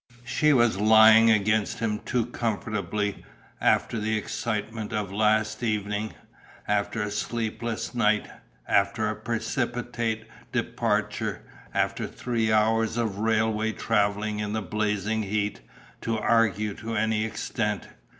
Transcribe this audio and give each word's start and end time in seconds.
She 0.25 0.51
was 0.51 0.79
lying 0.79 1.29
against 1.29 1.77
him 1.77 1.99
too 1.99 2.25
comfortably, 2.25 3.23
after 3.61 3.99
the 3.99 4.17
excitement 4.17 4.91
of 4.93 5.11
last 5.13 5.61
evening, 5.61 6.15
after 6.67 7.03
a 7.03 7.11
sleepless 7.11 7.93
night, 7.93 8.27
after 8.67 9.07
a 9.09 9.15
precipitate 9.15 10.25
departure, 10.51 11.43
after 11.71 12.05
a 12.05 12.07
three 12.07 12.51
hours' 12.51 12.97
railway 12.97 13.73
journey 13.73 14.39
in 14.39 14.53
the 14.53 14.63
blazing 14.63 15.21
heat, 15.21 15.61
to 16.01 16.17
argue 16.17 16.73
to 16.73 16.95
any 16.95 17.23
extent. 17.23 17.87